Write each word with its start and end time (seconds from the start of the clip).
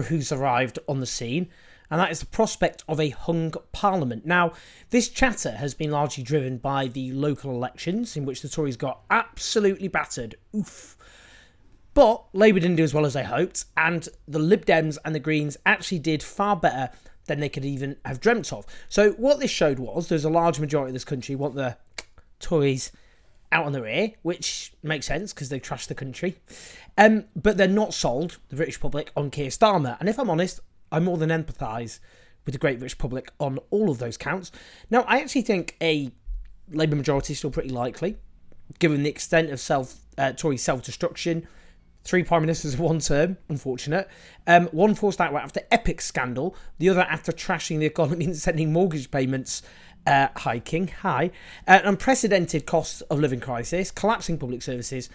who's 0.00 0.32
arrived 0.32 0.78
on 0.88 1.00
the 1.00 1.06
scene, 1.06 1.50
and 1.90 2.00
that 2.00 2.10
is 2.10 2.20
the 2.20 2.26
prospect 2.26 2.82
of 2.88 2.98
a 2.98 3.10
hung 3.10 3.52
parliament. 3.72 4.24
Now, 4.24 4.54
this 4.88 5.10
chatter 5.10 5.52
has 5.52 5.74
been 5.74 5.90
largely 5.90 6.24
driven 6.24 6.56
by 6.56 6.86
the 6.86 7.12
local 7.12 7.50
elections, 7.50 8.16
in 8.16 8.24
which 8.24 8.40
the 8.40 8.48
Tories 8.48 8.78
got 8.78 9.02
absolutely 9.10 9.88
battered. 9.88 10.36
Oof. 10.56 10.96
But 11.92 12.24
Labour 12.32 12.60
didn't 12.60 12.76
do 12.76 12.84
as 12.84 12.94
well 12.94 13.04
as 13.04 13.12
they 13.12 13.24
hoped, 13.24 13.66
and 13.76 14.08
the 14.26 14.38
Lib 14.38 14.64
Dems 14.64 14.96
and 15.04 15.14
the 15.14 15.20
Greens 15.20 15.58
actually 15.66 15.98
did 15.98 16.22
far 16.22 16.56
better 16.56 16.88
than 17.26 17.40
they 17.40 17.50
could 17.50 17.66
even 17.66 17.96
have 18.06 18.20
dreamt 18.20 18.52
of. 18.52 18.64
So, 18.88 19.10
what 19.12 19.40
this 19.40 19.50
showed 19.50 19.78
was 19.78 20.08
there's 20.08 20.24
a 20.24 20.30
large 20.30 20.58
majority 20.58 20.90
of 20.90 20.94
this 20.94 21.04
country 21.04 21.34
want 21.34 21.54
the 21.54 21.76
Tories 22.40 22.90
out 23.52 23.66
on 23.66 23.72
the 23.72 23.82
rear, 23.82 24.12
which 24.22 24.72
makes 24.82 25.06
sense 25.06 25.32
because 25.32 25.48
they 25.48 25.60
trashed 25.60 25.88
the 25.88 25.94
country. 25.94 26.36
Um, 26.98 27.24
but 27.36 27.56
they're 27.56 27.68
not 27.68 27.94
sold, 27.94 28.38
the 28.48 28.56
British 28.56 28.80
public, 28.80 29.12
on 29.16 29.30
Keir 29.30 29.48
Starmer. 29.48 29.96
And 30.00 30.08
if 30.08 30.18
I'm 30.18 30.30
honest, 30.30 30.60
I 30.90 31.00
more 31.00 31.16
than 31.16 31.30
empathise 31.30 32.00
with 32.44 32.52
the 32.52 32.58
great 32.58 32.78
British 32.78 32.98
public 32.98 33.32
on 33.38 33.58
all 33.70 33.90
of 33.90 33.98
those 33.98 34.16
counts. 34.16 34.50
Now, 34.90 35.02
I 35.02 35.20
actually 35.20 35.42
think 35.42 35.76
a 35.80 36.10
Labour 36.70 36.96
majority 36.96 37.32
is 37.32 37.38
still 37.38 37.50
pretty 37.50 37.68
likely, 37.68 38.16
given 38.78 39.02
the 39.02 39.10
extent 39.10 39.50
of 39.50 39.60
self 39.60 40.00
uh, 40.18 40.32
Tory 40.32 40.56
self 40.56 40.82
destruction. 40.82 41.46
Three 42.04 42.24
prime 42.24 42.42
ministers 42.42 42.74
in 42.74 42.80
one 42.82 42.98
term, 42.98 43.38
unfortunate. 43.48 44.08
Um, 44.46 44.66
one 44.68 44.94
forced 44.94 45.20
out 45.20 45.34
after 45.34 45.60
epic 45.70 46.00
scandal, 46.00 46.56
the 46.78 46.88
other 46.88 47.02
after 47.02 47.32
trashing 47.32 47.78
the 47.78 47.86
economy 47.86 48.24
and 48.24 48.36
sending 48.36 48.72
mortgage 48.72 49.10
payments 49.10 49.62
uh, 50.06 50.28
hiking, 50.36 50.88
high, 50.88 51.30
uh, 51.66 51.80
an 51.82 51.86
unprecedented 51.86 52.66
cost 52.66 53.02
of 53.10 53.20
living 53.20 53.40
crisis, 53.40 53.90
collapsing 53.90 54.38
public 54.38 54.62
services, 54.62 55.08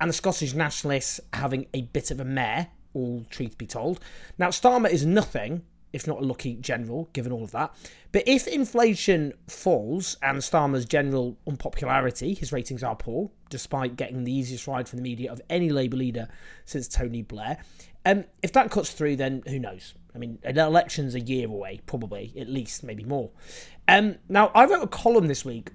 and 0.00 0.10
the 0.10 0.14
Scottish 0.14 0.54
nationalists 0.54 1.20
having 1.32 1.66
a 1.74 1.82
bit 1.82 2.10
of 2.10 2.20
a 2.20 2.24
mare, 2.24 2.68
all 2.94 3.24
truth 3.30 3.56
be 3.58 3.66
told. 3.66 4.00
Now, 4.38 4.48
Starmer 4.48 4.90
is 4.90 5.06
nothing 5.06 5.62
if 5.96 6.06
not 6.06 6.20
a 6.20 6.24
lucky 6.24 6.56
general, 6.56 7.08
given 7.14 7.32
all 7.32 7.42
of 7.42 7.52
that. 7.52 7.74
But 8.12 8.24
if 8.26 8.46
inflation 8.46 9.32
falls 9.48 10.18
and 10.22 10.38
Starmer's 10.38 10.84
general 10.84 11.38
unpopularity, 11.46 12.34
his 12.34 12.52
ratings 12.52 12.82
are 12.82 12.94
poor, 12.94 13.30
despite 13.48 13.96
getting 13.96 14.24
the 14.24 14.32
easiest 14.32 14.66
ride 14.66 14.88
from 14.88 14.98
the 14.98 15.02
media 15.02 15.32
of 15.32 15.40
any 15.48 15.70
Labour 15.70 15.96
leader 15.96 16.28
since 16.66 16.86
Tony 16.86 17.22
Blair. 17.22 17.58
Um, 18.04 18.24
if 18.42 18.52
that 18.52 18.70
cuts 18.70 18.92
through, 18.92 19.16
then 19.16 19.42
who 19.48 19.58
knows? 19.58 19.94
I 20.16 20.18
mean, 20.18 20.38
an 20.42 20.58
election's 20.58 21.14
a 21.14 21.20
year 21.20 21.46
away, 21.46 21.80
probably, 21.84 22.32
at 22.40 22.48
least, 22.48 22.82
maybe 22.82 23.04
more. 23.04 23.30
Um, 23.86 24.16
now, 24.30 24.50
I 24.54 24.64
wrote 24.64 24.82
a 24.82 24.86
column 24.88 25.26
this 25.28 25.44
week 25.44 25.70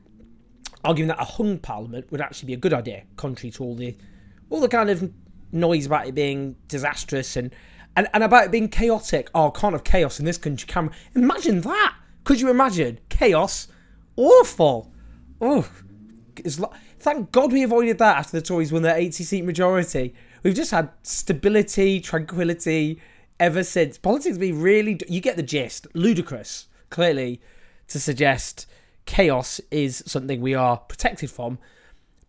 arguing 0.83 1.07
that 1.09 1.21
a 1.21 1.25
hung 1.25 1.59
parliament 1.59 2.11
would 2.11 2.21
actually 2.21 2.47
be 2.47 2.53
a 2.53 2.57
good 2.57 2.73
idea, 2.73 3.03
contrary 3.17 3.51
to 3.51 3.63
all 3.63 3.75
the 3.75 3.95
all 4.49 4.59
the 4.59 4.67
kind 4.67 4.89
of 4.89 5.11
noise 5.51 5.85
about 5.85 6.07
it 6.07 6.15
being 6.15 6.55
disastrous 6.67 7.35
and 7.35 7.53
and, 7.95 8.07
and 8.15 8.23
about 8.23 8.45
it 8.45 8.51
being 8.51 8.67
chaotic. 8.67 9.29
Oh, 9.35 9.51
can't 9.51 9.73
have 9.73 9.83
chaos 9.83 10.19
in 10.19 10.25
this 10.25 10.39
country. 10.39 10.67
Can 10.67 10.89
imagine 11.13 11.61
that? 11.61 11.95
Could 12.23 12.41
you 12.41 12.49
imagine 12.49 12.99
chaos? 13.09 13.67
Awful. 14.15 14.91
Oh, 15.39 15.67
thank 16.99 17.31
God 17.31 17.51
we 17.51 17.61
avoided 17.61 17.99
that 17.99 18.17
after 18.17 18.39
the 18.39 18.41
Tories 18.41 18.71
won 18.71 18.81
their 18.81 18.97
80 18.97 19.23
seat 19.23 19.45
majority. 19.45 20.15
We've 20.41 20.55
just 20.55 20.71
had 20.71 20.89
stability, 21.03 21.99
tranquility 21.99 22.99
ever 23.41 23.63
since. 23.63 23.97
Politics 23.97 24.37
be 24.37 24.53
really. 24.53 24.97
You 25.09 25.19
get 25.19 25.35
the 25.35 25.43
gist. 25.43 25.87
Ludicrous, 25.93 26.67
clearly, 26.89 27.41
to 27.87 27.99
suggest 27.99 28.67
chaos 29.05 29.59
is 29.71 30.01
something 30.05 30.39
we 30.39 30.53
are 30.53 30.77
protected 30.77 31.29
from 31.29 31.57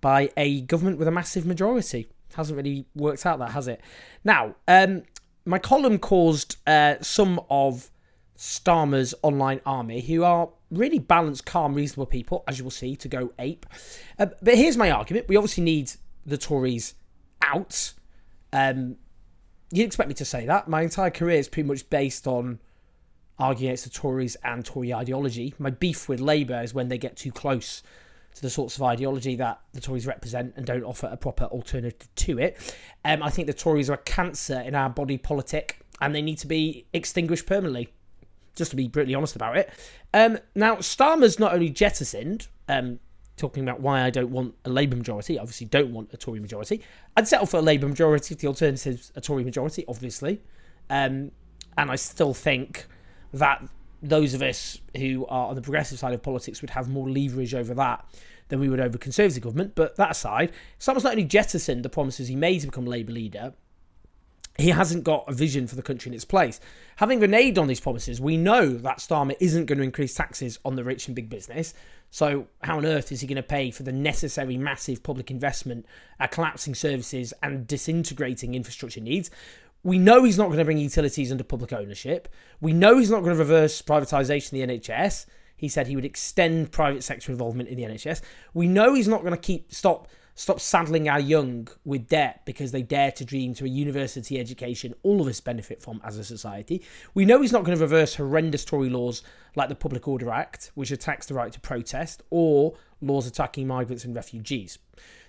by 0.00 0.30
a 0.36 0.62
government 0.62 0.98
with 0.98 1.06
a 1.06 1.12
massive 1.12 1.46
majority. 1.46 2.08
Hasn't 2.34 2.56
really 2.56 2.86
worked 2.96 3.24
out 3.26 3.38
that, 3.38 3.50
has 3.50 3.68
it? 3.68 3.80
Now, 4.24 4.56
um, 4.66 5.02
my 5.44 5.58
column 5.58 5.98
caused 5.98 6.56
uh, 6.66 6.96
some 7.02 7.40
of 7.50 7.90
Starmer's 8.36 9.14
online 9.22 9.60
army, 9.66 10.00
who 10.00 10.24
are 10.24 10.48
really 10.70 10.98
balanced, 10.98 11.44
calm, 11.44 11.74
reasonable 11.74 12.06
people, 12.06 12.42
as 12.48 12.58
you 12.58 12.64
will 12.64 12.70
see, 12.70 12.96
to 12.96 13.06
go 13.06 13.32
ape. 13.38 13.66
Uh, 14.18 14.26
but 14.40 14.54
here's 14.56 14.78
my 14.78 14.90
argument: 14.90 15.28
we 15.28 15.36
obviously 15.36 15.62
need 15.62 15.92
the 16.24 16.38
Tories 16.38 16.94
out. 17.42 17.92
Um, 18.54 18.96
you'd 19.72 19.86
expect 19.86 20.08
me 20.08 20.14
to 20.14 20.24
say 20.24 20.46
that. 20.46 20.68
My 20.68 20.82
entire 20.82 21.10
career 21.10 21.38
is 21.38 21.48
pretty 21.48 21.66
much 21.66 21.88
based 21.90 22.26
on 22.26 22.60
arguing 23.38 23.70
against 23.70 23.84
the 23.84 23.90
Tories 23.90 24.36
and 24.44 24.64
Tory 24.64 24.94
ideology. 24.94 25.54
My 25.58 25.70
beef 25.70 26.08
with 26.08 26.20
Labour 26.20 26.60
is 26.62 26.74
when 26.74 26.88
they 26.88 26.98
get 26.98 27.16
too 27.16 27.32
close 27.32 27.82
to 28.34 28.42
the 28.42 28.50
sorts 28.50 28.76
of 28.76 28.82
ideology 28.82 29.34
that 29.36 29.60
the 29.72 29.80
Tories 29.80 30.06
represent 30.06 30.54
and 30.56 30.66
don't 30.66 30.84
offer 30.84 31.08
a 31.10 31.16
proper 31.16 31.44
alternative 31.46 32.08
to 32.14 32.38
it. 32.38 32.76
Um, 33.04 33.22
I 33.22 33.30
think 33.30 33.46
the 33.46 33.54
Tories 33.54 33.90
are 33.90 33.94
a 33.94 33.98
cancer 33.98 34.60
in 34.60 34.74
our 34.74 34.90
body 34.90 35.18
politic 35.18 35.80
and 36.00 36.14
they 36.14 36.22
need 36.22 36.38
to 36.38 36.46
be 36.46 36.86
extinguished 36.92 37.46
permanently, 37.46 37.88
just 38.54 38.70
to 38.70 38.76
be 38.76 38.88
brutally 38.88 39.14
honest 39.14 39.36
about 39.36 39.56
it. 39.56 39.70
Um, 40.12 40.38
now, 40.54 40.76
Starmer's 40.76 41.38
not 41.38 41.54
only 41.54 41.70
jettisoned, 41.70 42.48
um, 42.68 43.00
talking 43.42 43.64
about 43.64 43.80
why 43.80 44.02
I 44.02 44.10
don't 44.10 44.30
want 44.30 44.54
a 44.64 44.70
Labour 44.70 44.96
majority, 44.96 45.36
obviously 45.36 45.66
don't 45.66 45.92
want 45.92 46.12
a 46.12 46.16
Tory 46.16 46.38
majority. 46.38 46.80
I'd 47.16 47.26
settle 47.26 47.46
for 47.46 47.56
a 47.56 47.62
Labour 47.62 47.88
majority 47.88 48.34
if 48.34 48.40
the 48.40 48.46
alternative's 48.46 49.10
a 49.16 49.20
Tory 49.20 49.42
majority, 49.42 49.84
obviously. 49.88 50.40
Um, 50.88 51.32
and 51.76 51.90
I 51.90 51.96
still 51.96 52.34
think 52.34 52.86
that 53.32 53.68
those 54.00 54.32
of 54.32 54.42
us 54.42 54.80
who 54.96 55.26
are 55.26 55.48
on 55.48 55.56
the 55.56 55.60
progressive 55.60 55.98
side 55.98 56.14
of 56.14 56.22
politics 56.22 56.62
would 56.62 56.70
have 56.70 56.88
more 56.88 57.10
leverage 57.10 57.52
over 57.52 57.74
that 57.74 58.04
than 58.46 58.60
we 58.60 58.68
would 58.68 58.78
over 58.78 58.96
Conservative 58.96 59.42
government. 59.42 59.74
But 59.74 59.96
that 59.96 60.12
aside, 60.12 60.52
Starmer's 60.78 61.02
not 61.02 61.12
only 61.12 61.24
jettisoned 61.24 61.84
the 61.84 61.88
promises 61.88 62.28
he 62.28 62.36
made 62.36 62.60
to 62.60 62.68
become 62.68 62.86
Labour 62.86 63.12
leader, 63.12 63.54
he 64.58 64.68
hasn't 64.68 65.04
got 65.04 65.24
a 65.28 65.32
vision 65.32 65.66
for 65.66 65.76
the 65.76 65.82
country 65.82 66.10
in 66.10 66.14
its 66.14 66.24
place. 66.24 66.60
Having 66.96 67.20
reneged 67.20 67.58
on 67.58 67.68
these 67.68 67.80
promises, 67.80 68.20
we 68.20 68.36
know 68.36 68.68
that 68.68 68.98
Starmer 68.98 69.36
isn't 69.40 69.66
going 69.66 69.78
to 69.78 69.84
increase 69.84 70.14
taxes 70.14 70.58
on 70.64 70.76
the 70.76 70.84
rich 70.84 71.06
and 71.06 71.16
big 71.16 71.30
business. 71.30 71.72
So, 72.10 72.48
how 72.62 72.76
on 72.76 72.84
earth 72.84 73.10
is 73.10 73.22
he 73.22 73.26
going 73.26 73.36
to 73.36 73.42
pay 73.42 73.70
for 73.70 73.84
the 73.84 73.92
necessary 73.92 74.58
massive 74.58 75.02
public 75.02 75.30
investment, 75.30 75.86
uh, 76.20 76.26
collapsing 76.26 76.74
services, 76.74 77.32
and 77.42 77.66
disintegrating 77.66 78.54
infrastructure 78.54 79.00
needs? 79.00 79.30
We 79.82 79.98
know 79.98 80.22
he's 80.22 80.38
not 80.38 80.46
going 80.46 80.58
to 80.58 80.64
bring 80.64 80.78
utilities 80.78 81.32
under 81.32 81.42
public 81.42 81.72
ownership. 81.72 82.28
We 82.60 82.74
know 82.74 82.98
he's 82.98 83.10
not 83.10 83.20
going 83.20 83.34
to 83.34 83.38
reverse 83.38 83.80
privatisation 83.80 84.62
of 84.62 84.68
the 84.68 84.78
NHS. 84.78 85.26
He 85.56 85.68
said 85.68 85.86
he 85.86 85.96
would 85.96 86.04
extend 86.04 86.70
private 86.70 87.02
sector 87.02 87.32
involvement 87.32 87.68
in 87.68 87.76
the 87.76 87.84
NHS. 87.84 88.20
We 88.52 88.66
know 88.66 88.94
he's 88.94 89.08
not 89.08 89.22
going 89.22 89.32
to 89.32 89.40
keep 89.40 89.72
stop 89.72 90.08
stop 90.34 90.60
saddling 90.60 91.08
our 91.08 91.20
young 91.20 91.68
with 91.84 92.08
debt 92.08 92.42
because 92.44 92.72
they 92.72 92.82
dare 92.82 93.12
to 93.12 93.24
dream 93.24 93.54
to 93.54 93.64
a 93.64 93.68
university 93.68 94.38
education 94.38 94.94
all 95.02 95.20
of 95.20 95.26
us 95.26 95.40
benefit 95.40 95.82
from 95.82 96.00
as 96.04 96.16
a 96.18 96.24
society. 96.24 96.82
We 97.14 97.24
know 97.24 97.42
he's 97.42 97.52
not 97.52 97.64
going 97.64 97.76
to 97.76 97.82
reverse 97.82 98.14
horrendous 98.14 98.64
Tory 98.64 98.88
laws 98.88 99.22
like 99.54 99.68
the 99.68 99.74
Public 99.74 100.08
Order 100.08 100.30
Act, 100.30 100.70
which 100.74 100.90
attacks 100.90 101.26
the 101.26 101.34
right 101.34 101.52
to 101.52 101.60
protest, 101.60 102.22
or 102.30 102.74
laws 103.00 103.26
attacking 103.26 103.66
migrants 103.66 104.04
and 104.04 104.14
refugees. 104.14 104.78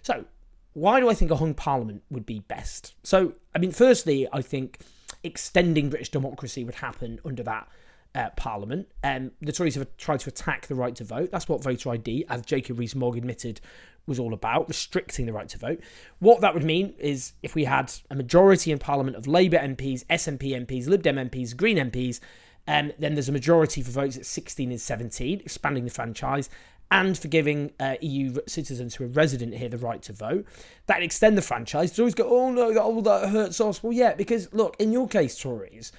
So, 0.02 0.26
why 0.74 1.00
do 1.00 1.10
I 1.10 1.14
think 1.14 1.30
a 1.30 1.36
hung 1.36 1.54
parliament 1.54 2.04
would 2.10 2.26
be 2.26 2.40
best? 2.40 2.96
So, 3.04 3.34
I 3.54 3.60
mean, 3.60 3.72
firstly, 3.72 4.28
I 4.32 4.42
think 4.42 4.80
extending 5.24 5.90
British 5.90 6.10
democracy 6.10 6.64
would 6.64 6.76
happen 6.76 7.20
under 7.26 7.44
that 7.44 7.68
uh, 8.16 8.30
parliament. 8.36 8.88
Um, 9.04 9.32
the 9.42 9.52
Tories 9.52 9.76
have 9.76 9.88
tried 9.98 10.20
to 10.22 10.30
attack 10.30 10.68
the 10.68 10.76
right 10.76 10.96
to 10.96 11.04
vote. 11.04 11.32
That's 11.32 11.48
what 11.48 11.64
voter 11.64 11.92
ID, 11.92 12.26
as 12.30 12.46
Jacob 12.46 12.80
Rees-Mogg 12.80 13.18
admitted, 13.18 13.62
was 14.06 14.20
all 14.20 14.34
about, 14.34 14.68
restricting 14.68 15.26
the 15.26 15.34
right 15.34 15.48
to 15.50 15.58
vote. 15.58 15.80
What 16.20 16.42
that 16.42 16.54
would 16.54 16.64
mean 16.64 16.94
is 17.00 17.34
if 17.42 17.56
we 17.56 17.66
had 17.66 17.92
a 18.10 18.16
majority 18.16 18.72
in 18.72 18.80
Parliament 18.80 19.16
of 19.16 19.28
Labour 19.28 19.58
MPs, 19.58 20.06
SNP 20.06 20.66
MPs, 20.66 20.88
Lib 20.88 21.04
Dem 21.04 21.16
MPs, 21.16 21.56
Green 21.56 21.78
MPs, 21.78 22.20
um, 22.68 22.92
then 22.98 23.16
there's 23.16 23.30
a 23.30 23.34
majority 23.34 23.82
for 23.82 23.92
votes 23.92 24.18
at 24.18 24.26
16 24.26 24.72
and 24.72 24.80
17, 24.82 25.42
expanding 25.42 25.86
the 25.86 25.92
franchise, 25.92 26.50
and 26.92 27.18
for 27.18 27.28
giving 27.28 27.72
uh, 27.80 27.96
EU 28.02 28.36
citizens 28.48 28.96
who 28.96 29.06
are 29.06 29.08
resident 29.08 29.56
here 29.56 29.70
the 29.70 29.78
right 29.78 30.02
to 30.04 30.14
vote. 30.14 30.46
That 30.86 31.02
extend 31.02 31.38
the 31.38 31.42
franchise. 31.42 31.92
They 31.92 32.02
always 32.02 32.14
go, 32.14 32.28
oh 32.30 32.52
no, 32.52 32.74
that, 32.74 32.82
oh, 32.84 33.02
that 33.02 33.30
hurts 33.30 33.60
us. 33.60 33.82
Well, 33.82 33.94
yeah, 33.94 34.14
because 34.14 34.54
look, 34.54 34.76
in 34.80 34.92
your 34.92 35.08
case, 35.08 35.38
Tories, 35.38 35.92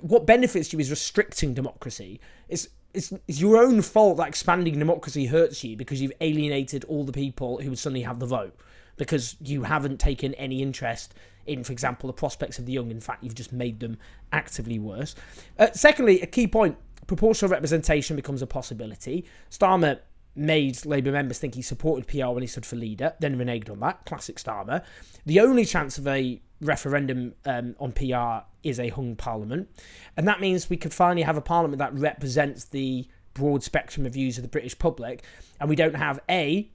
what 0.00 0.26
benefits 0.26 0.72
you 0.72 0.80
is 0.80 0.90
restricting 0.90 1.54
democracy. 1.54 2.20
It's 2.48 2.68
it's, 2.94 3.12
it's 3.28 3.40
your 3.40 3.56
own 3.56 3.82
fault 3.82 4.16
that 4.18 4.28
expanding 4.28 4.78
democracy 4.78 5.26
hurts 5.26 5.62
you 5.64 5.76
because 5.76 6.00
you've 6.00 6.12
alienated 6.20 6.84
all 6.84 7.04
the 7.04 7.12
people 7.12 7.60
who 7.60 7.70
would 7.70 7.78
suddenly 7.78 8.02
have 8.02 8.20
the 8.20 8.26
vote 8.26 8.56
because 8.96 9.36
you 9.40 9.64
haven't 9.64 9.98
taken 9.98 10.32
any 10.34 10.62
interest 10.62 11.14
in, 11.46 11.64
for 11.64 11.72
example, 11.72 12.06
the 12.06 12.12
prospects 12.12 12.58
of 12.58 12.66
the 12.66 12.72
young. 12.72 12.90
In 12.90 13.00
fact, 13.00 13.22
you've 13.22 13.34
just 13.34 13.52
made 13.52 13.80
them 13.80 13.98
actively 14.32 14.78
worse. 14.78 15.14
Uh, 15.58 15.68
secondly, 15.72 16.20
a 16.22 16.26
key 16.26 16.46
point 16.46 16.76
proportional 17.06 17.50
representation 17.50 18.16
becomes 18.16 18.40
a 18.40 18.46
possibility. 18.46 19.26
Starmer 19.50 19.98
made 20.36 20.84
Labour 20.84 21.12
members 21.12 21.38
think 21.38 21.54
he 21.54 21.62
supported 21.62 22.06
PR 22.06 22.28
when 22.28 22.42
he 22.42 22.46
stood 22.46 22.66
for 22.66 22.76
leader, 22.76 23.14
then 23.20 23.38
reneged 23.38 23.70
on 23.70 23.80
that. 23.80 24.04
Classic 24.06 24.36
Starmer. 24.36 24.84
The 25.26 25.40
only 25.40 25.64
chance 25.64 25.98
of 25.98 26.06
a 26.06 26.40
referendum 26.60 27.34
um, 27.44 27.76
on 27.78 27.92
PR 27.92 28.46
is 28.62 28.80
a 28.80 28.88
hung 28.88 29.16
parliament. 29.16 29.68
And 30.16 30.26
that 30.26 30.40
means 30.40 30.70
we 30.70 30.76
could 30.76 30.94
finally 30.94 31.22
have 31.22 31.36
a 31.36 31.42
parliament 31.42 31.78
that 31.78 31.94
represents 31.94 32.64
the 32.64 33.06
broad 33.34 33.62
spectrum 33.62 34.06
of 34.06 34.14
views 34.14 34.38
of 34.38 34.42
the 34.42 34.48
British 34.48 34.78
public. 34.78 35.22
And 35.60 35.68
we 35.68 35.76
don't 35.76 35.96
have 35.96 36.20
A, 36.28 36.70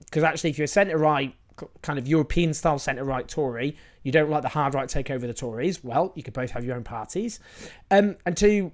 because 0.00 0.22
actually, 0.22 0.50
if 0.50 0.58
you're 0.58 0.64
a 0.64 0.68
centre 0.68 0.98
right, 0.98 1.34
kind 1.82 1.98
of 1.98 2.06
European 2.06 2.54
style 2.54 2.78
centre 2.78 3.04
right 3.04 3.26
Tory, 3.26 3.76
you 4.02 4.12
don't 4.12 4.30
like 4.30 4.42
the 4.42 4.48
hard 4.48 4.74
right 4.74 4.88
take 4.88 5.10
over 5.10 5.26
the 5.26 5.34
Tories, 5.34 5.82
well, 5.82 6.12
you 6.14 6.22
could 6.22 6.34
both 6.34 6.50
have 6.50 6.64
your 6.64 6.76
own 6.76 6.84
parties. 6.84 7.40
Um, 7.90 8.16
and 8.24 8.36
two, 8.36 8.72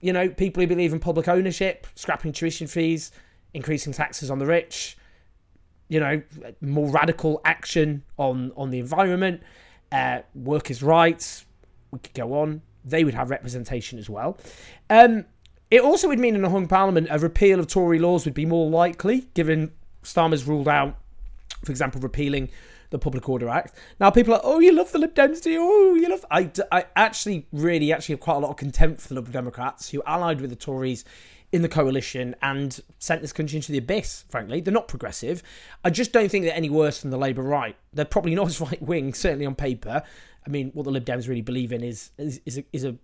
you 0.00 0.12
know, 0.12 0.28
people 0.28 0.60
who 0.60 0.66
believe 0.66 0.92
in 0.92 1.00
public 1.00 1.28
ownership, 1.28 1.86
scrapping 1.94 2.32
tuition 2.32 2.66
fees, 2.66 3.10
increasing 3.54 3.92
taxes 3.92 4.30
on 4.30 4.38
the 4.38 4.46
rich, 4.46 4.98
you 5.88 6.00
know, 6.00 6.20
more 6.60 6.90
radical 6.90 7.40
action 7.44 8.02
on, 8.18 8.52
on 8.56 8.70
the 8.70 8.78
environment, 8.78 9.42
uh, 9.92 10.20
workers' 10.34 10.82
rights, 10.82 11.46
we 11.90 11.98
could 12.00 12.14
go 12.14 12.34
on. 12.34 12.62
They 12.84 13.04
would 13.04 13.14
have 13.14 13.30
representation 13.30 13.98
as 13.98 14.10
well. 14.10 14.36
Um, 14.90 15.24
it 15.70 15.80
also 15.80 16.08
would 16.08 16.18
mean 16.18 16.34
in 16.34 16.44
a 16.44 16.50
hung 16.50 16.68
parliament 16.68 17.08
a 17.10 17.18
repeal 17.18 17.58
of 17.58 17.66
Tory 17.66 17.98
laws 17.98 18.24
would 18.24 18.34
be 18.34 18.44
more 18.44 18.68
likely, 18.68 19.28
given 19.34 19.72
Starmer's 20.02 20.44
ruled 20.44 20.68
out, 20.68 20.98
for 21.64 21.72
example, 21.72 22.00
repealing 22.00 22.50
the 22.90 22.98
Public 22.98 23.28
Order 23.28 23.48
Act. 23.48 23.74
Now 23.98 24.10
people 24.10 24.34
are, 24.34 24.40
oh, 24.44 24.60
you 24.60 24.72
love 24.72 24.92
the 24.92 24.98
Lib 24.98 25.14
Dems, 25.14 25.42
do 25.42 25.50
you? 25.50 25.60
Oh, 25.62 25.94
you 25.94 26.08
love. 26.08 26.24
I, 26.30 26.50
I 26.70 26.84
actually 26.94 27.46
really 27.52 27.92
actually 27.92 28.14
have 28.14 28.20
quite 28.20 28.36
a 28.36 28.38
lot 28.40 28.50
of 28.50 28.56
contempt 28.56 29.00
for 29.00 29.08
the 29.08 29.14
Liberal 29.14 29.32
Democrats 29.32 29.90
who 29.90 30.02
allied 30.06 30.40
with 30.40 30.50
the 30.50 30.56
Tories 30.56 31.04
in 31.54 31.62
the 31.62 31.68
coalition 31.68 32.34
and 32.42 32.80
sent 32.98 33.22
this 33.22 33.32
country 33.32 33.54
into 33.54 33.70
the 33.70 33.78
abyss, 33.78 34.24
frankly. 34.28 34.60
They're 34.60 34.74
not 34.74 34.88
progressive. 34.88 35.40
I 35.84 35.90
just 35.90 36.10
don't 36.10 36.28
think 36.28 36.44
they're 36.44 36.52
any 36.52 36.68
worse 36.68 37.00
than 37.00 37.12
the 37.12 37.16
Labour 37.16 37.42
right. 37.42 37.76
They're 37.92 38.04
probably 38.04 38.34
not 38.34 38.46
as 38.48 38.60
right 38.60 38.82
wing, 38.82 39.14
certainly 39.14 39.46
on 39.46 39.54
paper. 39.54 40.02
I 40.44 40.50
mean, 40.50 40.72
what 40.74 40.82
the 40.82 40.90
Lib 40.90 41.04
Dems 41.04 41.28
really 41.28 41.42
believe 41.42 41.72
in 41.72 41.84
is 41.84 42.10
is, 42.18 42.40
is, 42.44 42.58
a, 42.58 42.64
is 42.72 42.84
a 42.84 42.96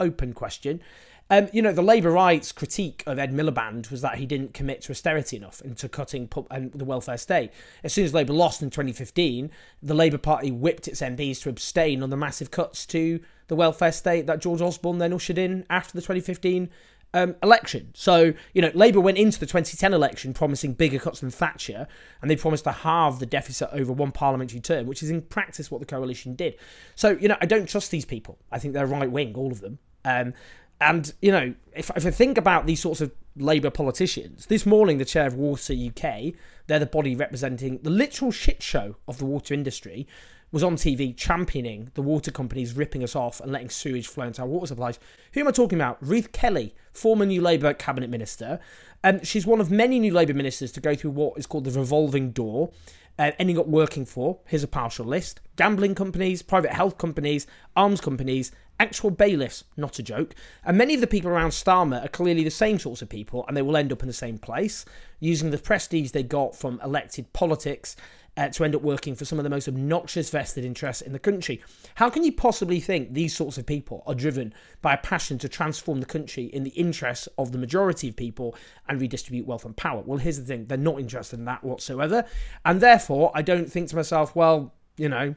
open 0.00 0.32
question. 0.32 0.80
Um, 1.28 1.48
you 1.52 1.60
know, 1.60 1.72
the 1.72 1.82
Labour 1.82 2.10
right's 2.10 2.50
critique 2.50 3.04
of 3.06 3.18
Ed 3.18 3.34
Miliband 3.34 3.90
was 3.90 4.00
that 4.00 4.16
he 4.16 4.24
didn't 4.24 4.54
commit 4.54 4.80
to 4.82 4.92
austerity 4.92 5.36
enough 5.36 5.60
and 5.60 5.76
to 5.76 5.86
cutting 5.86 6.30
and 6.50 6.72
the 6.72 6.86
welfare 6.86 7.18
state. 7.18 7.52
As 7.84 7.92
soon 7.92 8.06
as 8.06 8.14
Labour 8.14 8.32
lost 8.32 8.62
in 8.62 8.70
2015, 8.70 9.50
the 9.82 9.92
Labour 9.92 10.16
Party 10.16 10.50
whipped 10.50 10.88
its 10.88 11.02
MPs 11.02 11.42
to 11.42 11.50
abstain 11.50 12.02
on 12.02 12.08
the 12.08 12.16
massive 12.16 12.50
cuts 12.50 12.86
to 12.86 13.20
the 13.48 13.56
welfare 13.56 13.92
state 13.92 14.26
that 14.26 14.40
George 14.40 14.62
Osborne 14.62 14.96
then 14.96 15.12
ushered 15.12 15.36
in 15.36 15.66
after 15.68 15.92
the 15.92 16.00
2015 16.00 16.70
um, 17.14 17.36
election. 17.42 17.90
So, 17.94 18.34
you 18.52 18.62
know, 18.62 18.70
Labour 18.74 19.00
went 19.00 19.18
into 19.18 19.38
the 19.38 19.46
2010 19.46 19.94
election 19.94 20.34
promising 20.34 20.74
bigger 20.74 20.98
cuts 20.98 21.20
than 21.20 21.30
Thatcher, 21.30 21.86
and 22.20 22.30
they 22.30 22.36
promised 22.36 22.64
to 22.64 22.72
halve 22.72 23.18
the 23.18 23.26
deficit 23.26 23.68
over 23.72 23.92
one 23.92 24.12
parliamentary 24.12 24.60
term, 24.60 24.86
which 24.86 25.02
is 25.02 25.10
in 25.10 25.22
practice 25.22 25.70
what 25.70 25.80
the 25.80 25.86
coalition 25.86 26.34
did. 26.34 26.56
So, 26.94 27.10
you 27.20 27.28
know, 27.28 27.36
I 27.40 27.46
don't 27.46 27.68
trust 27.68 27.90
these 27.90 28.04
people. 28.04 28.38
I 28.52 28.58
think 28.58 28.74
they're 28.74 28.86
right 28.86 29.10
wing, 29.10 29.34
all 29.34 29.52
of 29.52 29.60
them. 29.60 29.78
Um, 30.04 30.34
and, 30.80 31.12
you 31.20 31.32
know, 31.32 31.54
if, 31.74 31.90
if 31.96 32.06
I 32.06 32.10
think 32.10 32.38
about 32.38 32.66
these 32.66 32.80
sorts 32.80 33.00
of 33.00 33.12
Labour 33.36 33.70
politicians, 33.70 34.46
this 34.46 34.64
morning 34.64 34.98
the 34.98 35.04
chair 35.04 35.26
of 35.26 35.34
Water 35.34 35.74
UK, 35.74 36.34
they're 36.66 36.78
the 36.78 36.86
body 36.86 37.16
representing 37.16 37.78
the 37.82 37.90
literal 37.90 38.30
shit 38.30 38.62
show 38.62 38.96
of 39.08 39.18
the 39.18 39.24
water 39.24 39.54
industry, 39.54 40.06
was 40.50 40.62
on 40.62 40.76
TV 40.76 41.16
championing 41.16 41.90
the 41.94 42.02
water 42.02 42.30
companies 42.30 42.74
ripping 42.74 43.02
us 43.02 43.14
off 43.14 43.40
and 43.40 43.52
letting 43.52 43.68
sewage 43.68 44.06
flow 44.06 44.26
into 44.26 44.42
our 44.42 44.48
water 44.48 44.66
supplies. 44.66 44.98
Who 45.32 45.40
am 45.40 45.48
I 45.48 45.52
talking 45.52 45.78
about? 45.78 45.98
Ruth 46.00 46.32
Kelly, 46.32 46.74
former 46.92 47.26
New 47.26 47.40
Labour 47.40 47.74
cabinet 47.74 48.10
minister. 48.10 48.58
Um, 49.04 49.22
she's 49.22 49.46
one 49.46 49.60
of 49.60 49.70
many 49.70 49.98
New 49.98 50.12
Labour 50.12 50.34
ministers 50.34 50.72
to 50.72 50.80
go 50.80 50.94
through 50.94 51.10
what 51.10 51.38
is 51.38 51.46
called 51.46 51.64
the 51.64 51.78
revolving 51.78 52.30
door, 52.30 52.70
uh, 53.18 53.32
ending 53.38 53.58
up 53.58 53.66
working 53.66 54.06
for, 54.06 54.38
here's 54.46 54.62
a 54.62 54.68
partial 54.68 55.04
list, 55.04 55.40
gambling 55.56 55.94
companies, 55.94 56.42
private 56.42 56.72
health 56.72 56.98
companies, 56.98 57.46
arms 57.76 58.00
companies, 58.00 58.52
actual 58.80 59.10
bailiffs, 59.10 59.64
not 59.76 59.98
a 59.98 60.02
joke. 60.02 60.34
And 60.64 60.78
many 60.78 60.94
of 60.94 61.00
the 61.00 61.06
people 61.06 61.30
around 61.30 61.50
Starmer 61.50 62.04
are 62.04 62.08
clearly 62.08 62.44
the 62.44 62.50
same 62.50 62.78
sorts 62.78 63.02
of 63.02 63.08
people, 63.08 63.44
and 63.46 63.56
they 63.56 63.62
will 63.62 63.76
end 63.76 63.92
up 63.92 64.02
in 64.02 64.08
the 64.08 64.12
same 64.12 64.38
place, 64.38 64.84
using 65.20 65.50
the 65.50 65.58
prestige 65.58 66.12
they 66.12 66.22
got 66.22 66.54
from 66.54 66.80
elected 66.82 67.32
politics 67.32 67.96
uh, 68.38 68.48
to 68.50 68.64
end 68.64 68.76
up 68.76 68.82
working 68.82 69.16
for 69.16 69.24
some 69.24 69.38
of 69.38 69.42
the 69.42 69.50
most 69.50 69.66
obnoxious 69.66 70.30
vested 70.30 70.64
interests 70.64 71.02
in 71.02 71.12
the 71.12 71.18
country. 71.18 71.60
How 71.96 72.08
can 72.08 72.22
you 72.22 72.30
possibly 72.30 72.78
think 72.78 73.12
these 73.12 73.34
sorts 73.34 73.58
of 73.58 73.66
people 73.66 74.04
are 74.06 74.14
driven 74.14 74.54
by 74.80 74.94
a 74.94 74.98
passion 74.98 75.38
to 75.38 75.48
transform 75.48 75.98
the 75.98 76.06
country 76.06 76.44
in 76.44 76.62
the 76.62 76.70
interests 76.70 77.28
of 77.36 77.50
the 77.50 77.58
majority 77.58 78.08
of 78.08 78.16
people 78.16 78.54
and 78.88 79.00
redistribute 79.00 79.44
wealth 79.44 79.64
and 79.64 79.76
power? 79.76 80.02
Well, 80.06 80.18
here's 80.18 80.38
the 80.38 80.44
thing 80.44 80.66
they're 80.66 80.78
not 80.78 81.00
interested 81.00 81.40
in 81.40 81.46
that 81.46 81.64
whatsoever. 81.64 82.24
And 82.64 82.80
therefore, 82.80 83.32
I 83.34 83.42
don't 83.42 83.70
think 83.70 83.88
to 83.88 83.96
myself, 83.96 84.36
well, 84.36 84.72
you 84.96 85.08
know 85.08 85.34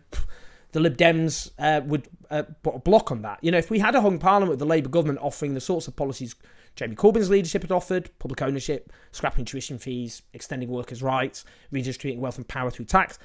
the 0.74 0.80
Lib 0.80 0.96
Dems 0.96 1.52
uh, 1.60 1.82
would 1.86 2.08
uh, 2.30 2.44
put 2.64 2.76
a 2.76 2.80
block 2.80 3.12
on 3.12 3.24
that. 3.24 3.40
You 3.42 3.52
know, 3.52 3.58
if 3.58 3.70
we 3.70 3.80
had 3.80 3.96
a 3.96 4.02
hung 4.02 4.20
parliament 4.20 4.52
with 4.52 4.60
the 4.60 4.66
Labour 4.66 4.90
government 4.90 5.20
offering 5.22 5.54
the 5.54 5.60
sorts 5.60 5.88
of 5.88 5.96
policies 5.96 6.36
Jeremy 6.76 6.96
Corbyn's 6.96 7.30
leadership 7.30 7.64
had 7.64 7.72
offered, 7.72 8.10
public 8.20 8.42
ownership, 8.42 8.92
scrapping 9.12 9.46
tuition 9.46 9.78
fees, 9.78 10.22
extending 10.34 10.70
workers' 10.70 11.04
rights, 11.04 11.44
redistributing 11.70 12.22
wealth 12.22 12.38
and 12.38 12.48
power 12.48 12.72
through 12.72 12.86
tax, 12.86 13.20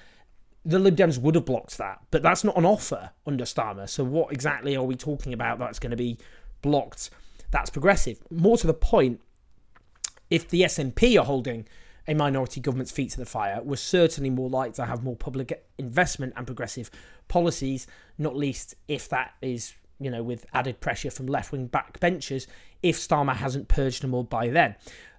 the 0.64 0.80
Lib 0.80 0.96
Dems 0.96 1.18
would 1.18 1.36
have 1.36 1.44
blocked 1.44 1.78
that. 1.78 2.00
But 2.10 2.22
that's 2.22 2.42
not 2.42 2.56
an 2.56 2.66
offer 2.66 3.10
under 3.24 3.44
Starmer. 3.44 3.88
So 3.88 4.02
what 4.02 4.32
exactly 4.32 4.76
are 4.76 4.82
we 4.82 4.96
talking 4.96 5.32
about 5.32 5.58
that's 5.58 5.78
going 5.78 5.92
to 5.92 5.96
be 5.96 6.18
blocked? 6.60 7.10
That's 7.52 7.70
progressive. 7.70 8.20
More 8.30 8.58
to 8.58 8.66
the 8.66 8.74
point, 8.74 9.20
if 10.28 10.48
the 10.48 10.62
SNP 10.62 11.20
are 11.20 11.24
holding 11.24 11.68
a 12.08 12.14
minority 12.14 12.60
government's 12.60 12.90
feet 12.90 13.12
to 13.12 13.18
the 13.18 13.26
fire, 13.26 13.60
we're 13.62 13.76
certainly 13.76 14.28
more 14.28 14.50
likely 14.50 14.72
to 14.74 14.86
have 14.86 15.04
more 15.04 15.14
public 15.14 15.64
investment 15.78 16.32
and 16.36 16.46
progressive 16.46 16.90
policies, 17.28 17.86
not 18.18 18.36
least 18.36 18.74
if 18.88 19.08
that 19.08 19.34
is, 19.40 19.74
you 20.00 20.10
know, 20.10 20.22
with 20.22 20.46
added 20.52 20.80
pressure 20.80 21.10
from 21.10 21.26
left 21.26 21.52
wing 21.52 21.68
backbenchers, 21.68 22.48
if 22.82 22.96
Starmer 22.96 23.36
hasn't 23.36 23.68
purged 23.68 24.02
them 24.02 24.14
all 24.14 24.24
by 24.24 24.48
then. 24.48 24.76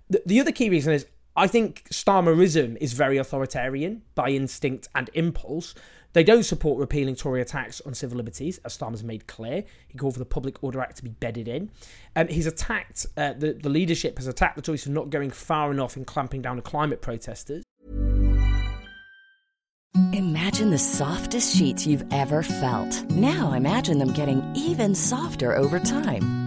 The, 0.09 0.21
the 0.25 0.39
other 0.39 0.51
key 0.51 0.69
reason 0.69 0.93
is 0.93 1.05
I 1.35 1.45
think 1.45 1.83
Starmerism 1.91 2.77
is 2.81 2.93
very 2.93 3.17
authoritarian 3.17 4.01
by 4.15 4.29
instinct 4.29 4.87
and 4.95 5.09
impulse. 5.13 5.75
They 6.13 6.23
don't 6.23 6.41
support 6.41 6.79
repealing 6.79 7.15
Tory 7.15 7.41
attacks 7.41 7.79
on 7.81 7.93
civil 7.93 8.17
liberties, 8.17 8.57
as 8.65 8.75
Starmer's 8.75 9.03
made 9.03 9.27
clear. 9.27 9.63
He 9.87 9.99
called 9.99 10.13
for 10.13 10.19
the 10.19 10.25
Public 10.25 10.63
Order 10.63 10.81
Act 10.81 10.97
to 10.97 11.03
be 11.03 11.11
bedded 11.11 11.47
in. 11.47 11.69
Um, 12.15 12.27
he's 12.27 12.47
attacked, 12.47 13.05
uh, 13.15 13.33
the, 13.33 13.53
the 13.53 13.69
leadership 13.69 14.17
has 14.17 14.25
attacked 14.25 14.55
the 14.55 14.63
choice 14.63 14.87
of 14.87 14.93
not 14.93 15.11
going 15.11 15.29
far 15.29 15.69
enough 15.69 15.95
in 15.95 16.05
clamping 16.05 16.41
down 16.41 16.57
on 16.57 16.63
climate 16.63 17.03
protesters. 17.03 17.63
Imagine 20.13 20.71
the 20.71 20.79
softest 20.79 21.55
sheets 21.55 21.85
you've 21.85 22.05
ever 22.11 22.41
felt. 22.41 23.03
Now 23.11 23.53
imagine 23.53 23.99
them 23.99 24.13
getting 24.13 24.43
even 24.55 24.95
softer 24.95 25.55
over 25.55 25.79
time. 25.79 26.46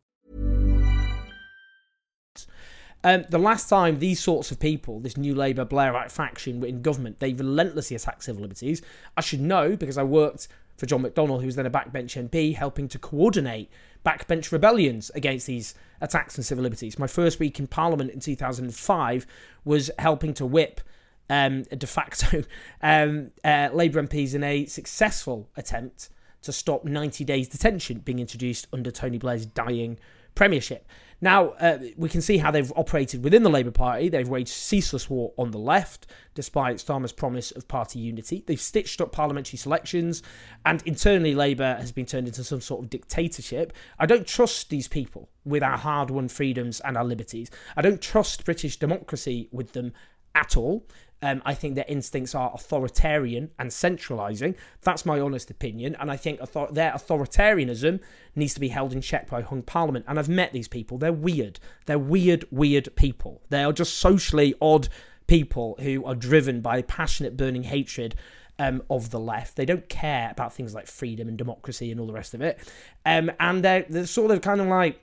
Um, 3.03 3.25
the 3.29 3.39
last 3.39 3.67
time 3.67 3.99
these 3.99 4.19
sorts 4.19 4.51
of 4.51 4.59
people, 4.59 4.99
this 4.99 5.17
new 5.17 5.33
Labour 5.33 5.65
Blairite 5.65 6.11
faction, 6.11 6.59
were 6.59 6.67
in 6.67 6.81
government, 6.81 7.19
they 7.19 7.33
relentlessly 7.33 7.95
attacked 7.95 8.23
civil 8.23 8.41
liberties. 8.43 8.81
I 9.17 9.21
should 9.21 9.41
know 9.41 9.75
because 9.75 9.97
I 9.97 10.03
worked 10.03 10.47
for 10.77 10.85
John 10.85 11.03
McDonnell, 11.03 11.39
who 11.39 11.45
was 11.45 11.55
then 11.55 11.65
a 11.65 11.71
backbench 11.71 12.29
MP, 12.29 12.55
helping 12.55 12.87
to 12.89 12.99
coordinate 12.99 13.69
backbench 14.05 14.51
rebellions 14.51 15.11
against 15.13 15.47
these 15.47 15.75
attacks 15.99 16.37
on 16.37 16.43
civil 16.43 16.63
liberties. 16.63 16.97
My 16.97 17.07
first 17.07 17.39
week 17.39 17.59
in 17.59 17.67
Parliament 17.67 18.11
in 18.11 18.19
2005 18.19 19.27
was 19.63 19.91
helping 19.99 20.33
to 20.35 20.45
whip 20.45 20.81
um, 21.29 21.63
de 21.63 21.87
facto 21.87 22.43
um, 22.81 23.31
uh, 23.43 23.69
Labour 23.71 24.03
MPs 24.03 24.33
in 24.33 24.43
a 24.43 24.65
successful 24.65 25.49
attempt 25.55 26.09
to 26.41 26.51
stop 26.51 26.83
90 26.83 27.23
days 27.23 27.47
detention 27.47 27.99
being 27.99 28.19
introduced 28.19 28.67
under 28.73 28.91
Tony 28.91 29.17
Blair's 29.17 29.45
dying 29.45 29.99
premiership. 30.35 30.87
Now, 31.23 31.49
uh, 31.51 31.77
we 31.97 32.09
can 32.09 32.21
see 32.21 32.39
how 32.39 32.49
they've 32.49 32.73
operated 32.75 33.23
within 33.23 33.43
the 33.43 33.49
Labour 33.49 33.69
Party. 33.69 34.09
They've 34.09 34.27
waged 34.27 34.49
ceaseless 34.49 35.07
war 35.07 35.33
on 35.37 35.51
the 35.51 35.59
left, 35.59 36.07
despite 36.33 36.77
Starmer's 36.77 37.11
promise 37.11 37.51
of 37.51 37.67
party 37.67 37.99
unity. 37.99 38.43
They've 38.45 38.59
stitched 38.59 38.99
up 38.99 39.11
parliamentary 39.11 39.57
selections, 39.57 40.23
and 40.65 40.81
internally, 40.83 41.35
Labour 41.35 41.75
has 41.79 41.91
been 41.91 42.07
turned 42.07 42.27
into 42.27 42.43
some 42.43 42.59
sort 42.59 42.83
of 42.83 42.89
dictatorship. 42.89 43.71
I 43.99 44.07
don't 44.07 44.25
trust 44.25 44.71
these 44.71 44.87
people 44.87 45.29
with 45.45 45.61
our 45.61 45.77
hard 45.77 46.09
won 46.09 46.27
freedoms 46.27 46.79
and 46.79 46.97
our 46.97 47.05
liberties. 47.05 47.51
I 47.77 47.83
don't 47.83 48.01
trust 48.01 48.43
British 48.43 48.77
democracy 48.77 49.47
with 49.51 49.73
them 49.73 49.93
at 50.33 50.57
all. 50.57 50.87
Um, 51.21 51.41
I 51.45 51.53
think 51.53 51.75
their 51.75 51.85
instincts 51.87 52.33
are 52.33 52.51
authoritarian 52.53 53.51
and 53.59 53.71
centralising. 53.71 54.55
That's 54.81 55.05
my 55.05 55.19
honest 55.19 55.51
opinion. 55.51 55.95
And 55.99 56.09
I 56.09 56.17
think 56.17 56.41
author- 56.41 56.71
their 56.71 56.91
authoritarianism 56.93 57.99
needs 58.35 58.53
to 58.55 58.59
be 58.59 58.69
held 58.69 58.91
in 58.91 59.01
check 59.01 59.29
by 59.29 59.41
hung 59.41 59.61
parliament. 59.61 60.05
And 60.07 60.17
I've 60.17 60.29
met 60.29 60.51
these 60.51 60.67
people. 60.67 60.97
They're 60.97 61.13
weird. 61.13 61.59
They're 61.85 61.99
weird, 61.99 62.45
weird 62.49 62.95
people. 62.95 63.41
They 63.49 63.63
are 63.63 63.73
just 63.73 63.97
socially 63.97 64.55
odd 64.59 64.87
people 65.27 65.77
who 65.79 66.03
are 66.05 66.15
driven 66.15 66.61
by 66.61 66.81
passionate, 66.81 67.37
burning 67.37 67.63
hatred 67.63 68.15
um, 68.57 68.81
of 68.89 69.11
the 69.11 69.19
left. 69.19 69.55
They 69.55 69.65
don't 69.65 69.87
care 69.89 70.29
about 70.31 70.53
things 70.53 70.73
like 70.73 70.87
freedom 70.87 71.27
and 71.27 71.37
democracy 71.37 71.91
and 71.91 71.99
all 71.99 72.07
the 72.07 72.13
rest 72.13 72.33
of 72.33 72.41
it. 72.41 72.59
Um, 73.05 73.31
and 73.39 73.63
they're, 73.63 73.85
they're 73.87 74.05
sort 74.05 74.31
of 74.31 74.41
kind 74.41 74.59
of 74.59 74.67
like 74.67 74.99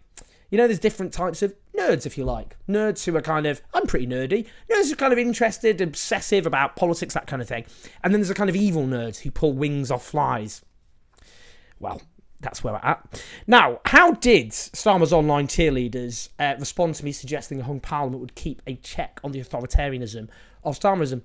you 0.51 0.59
know, 0.59 0.67
there's 0.67 0.79
different 0.79 1.13
types 1.13 1.43
of 1.43 1.55
nerds, 1.77 2.07
if 2.07 2.17
you 2.17 2.25
like. 2.25 2.57
Nerds 2.69 3.05
who 3.05 3.17
are 3.17 3.23
kind 3.23 3.47
of, 3.47 3.61
I'm 3.75 3.87
pretty 3.87 4.07
nerdy. 4.07 4.47
Nerds 4.71 4.87
who 4.87 4.93
are 4.95 4.97
kind 4.97 5.13
of 5.13 5.19
interested, 5.19 5.81
obsessive 5.81 6.47
about 6.47 6.77
politics, 6.77 7.15
that 7.15 7.27
kind 7.27 7.43
of 7.43 7.49
thing. 7.49 7.65
And 8.03 8.13
then 8.13 8.21
there's 8.21 8.31
a 8.31 8.35
kind 8.35 8.51
of 8.51 8.57
evil 8.57 8.85
nerds 8.85 9.21
who 9.21 9.31
pull 9.31 9.53
wings 9.53 9.91
off 9.91 10.05
flies. 10.05 10.63
Well, 11.79 12.03
that's 12.41 12.63
where 12.63 12.75
we're 12.75 12.81
at. 12.81 13.23
Now, 13.47 13.81
how 13.87 14.13
did 14.13 14.51
Starmer's 14.51 15.13
online 15.13 15.49
cheerleaders 15.49 16.29
uh, 16.39 16.55
respond 16.59 16.95
to 16.97 17.05
me 17.05 17.13
suggesting 17.13 17.61
a 17.61 17.65
hung 17.65 17.81
parliament 17.81 18.21
would 18.21 18.35
keep 18.35 18.63
a 18.67 18.77
check 18.77 19.21
on 19.25 19.33
the 19.33 19.41
authoritarianism 19.41 20.29
of 20.65 20.79
Starmerism? 20.79 21.23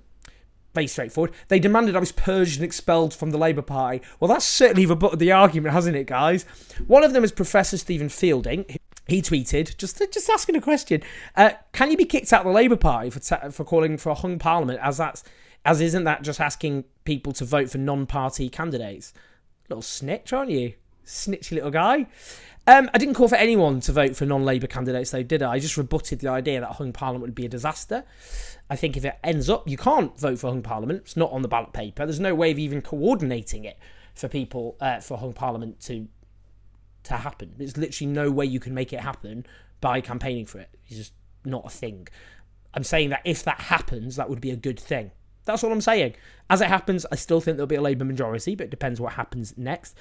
Very 0.74 0.88
straightforward. 0.88 1.32
They 1.46 1.60
demanded 1.60 1.94
I 1.94 2.00
was 2.00 2.10
purged 2.10 2.56
and 2.56 2.64
expelled 2.64 3.14
from 3.14 3.30
the 3.30 3.38
Labour 3.38 3.62
Party. 3.62 4.02
Well, 4.18 4.28
that's 4.28 4.44
certainly 4.44 4.86
rebutted 4.86 5.20
the 5.20 5.30
argument, 5.30 5.72
hasn't 5.72 5.94
it, 5.94 6.08
guys? 6.08 6.42
One 6.88 7.04
of 7.04 7.12
them 7.12 7.22
is 7.22 7.30
Professor 7.30 7.78
Steven 7.78 8.08
Fielding, 8.08 8.64
he 9.06 9.20
tweeted 9.20 9.76
just 9.76 9.98
just 10.12 10.30
asking 10.30 10.56
a 10.56 10.60
question: 10.60 11.02
uh, 11.36 11.50
Can 11.72 11.90
you 11.90 11.96
be 11.96 12.04
kicked 12.04 12.32
out 12.32 12.40
of 12.40 12.46
the 12.46 12.52
Labour 12.52 12.76
Party 12.76 13.10
for 13.10 13.20
ta- 13.20 13.50
for 13.50 13.64
calling 13.64 13.96
for 13.98 14.10
a 14.10 14.14
hung 14.14 14.38
parliament? 14.38 14.80
As 14.82 14.96
that's 14.96 15.24
as 15.64 15.80
isn't 15.80 16.04
that 16.04 16.22
just 16.22 16.40
asking 16.40 16.84
people 17.04 17.32
to 17.34 17.44
vote 17.44 17.70
for 17.70 17.78
non-party 17.78 18.48
candidates? 18.48 19.12
Little 19.68 19.82
snitch, 19.82 20.32
aren't 20.32 20.50
you? 20.50 20.74
Snitchy 21.06 21.52
little 21.52 21.70
guy. 21.70 22.06
Um, 22.66 22.88
I 22.94 22.98
didn't 22.98 23.14
call 23.14 23.28
for 23.28 23.36
anyone 23.36 23.80
to 23.80 23.92
vote 23.92 24.16
for 24.16 24.24
non-Labour 24.24 24.66
candidates, 24.66 25.10
though, 25.10 25.22
did 25.22 25.42
I? 25.42 25.52
I 25.52 25.58
just 25.58 25.76
rebutted 25.76 26.20
the 26.20 26.28
idea 26.28 26.60
that 26.60 26.70
a 26.70 26.74
hung 26.74 26.92
parliament 26.92 27.22
would 27.22 27.34
be 27.34 27.44
a 27.44 27.48
disaster. 27.48 28.04
I 28.70 28.76
think 28.76 28.96
if 28.96 29.04
it 29.04 29.18
ends 29.22 29.50
up, 29.50 29.68
you 29.68 29.76
can't 29.76 30.18
vote 30.18 30.38
for 30.38 30.48
hung 30.48 30.62
parliament. 30.62 31.02
It's 31.04 31.16
not 31.16 31.30
on 31.30 31.42
the 31.42 31.48
ballot 31.48 31.74
paper. 31.74 32.06
There's 32.06 32.20
no 32.20 32.34
way 32.34 32.50
of 32.50 32.58
even 32.58 32.80
coordinating 32.80 33.64
it 33.64 33.78
for 34.14 34.28
people 34.28 34.76
uh, 34.80 35.00
for 35.00 35.18
hung 35.18 35.34
parliament 35.34 35.80
to 35.82 36.08
to 37.04 37.14
happen. 37.14 37.54
There's 37.56 37.76
literally 37.76 38.12
no 38.12 38.30
way 38.30 38.44
you 38.46 38.60
can 38.60 38.74
make 38.74 38.92
it 38.92 39.00
happen 39.00 39.46
by 39.80 40.00
campaigning 40.00 40.46
for 40.46 40.58
it. 40.58 40.70
It's 40.86 40.96
just 40.96 41.12
not 41.44 41.66
a 41.66 41.70
thing. 41.70 42.08
I'm 42.72 42.84
saying 42.84 43.10
that 43.10 43.22
if 43.24 43.42
that 43.44 43.60
happens, 43.60 44.16
that 44.16 44.28
would 44.28 44.40
be 44.40 44.50
a 44.50 44.56
good 44.56 44.80
thing. 44.80 45.12
That's 45.44 45.62
all 45.62 45.72
I'm 45.72 45.80
saying. 45.80 46.14
As 46.48 46.60
it 46.60 46.68
happens, 46.68 47.06
I 47.12 47.16
still 47.16 47.40
think 47.40 47.56
there'll 47.56 47.66
be 47.66 47.74
a 47.74 47.82
Labour 47.82 48.04
majority, 48.04 48.54
but 48.54 48.64
it 48.64 48.70
depends 48.70 49.00
what 49.00 49.14
happens 49.14 49.54
next. 49.56 49.96